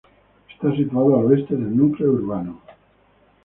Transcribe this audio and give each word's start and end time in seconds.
Está 0.51 0.75
situada 0.75 1.19
al 1.19 1.25
oeste 1.27 1.55
del 1.55 1.77
núcleo 1.77 2.09
urbano. 2.11 2.59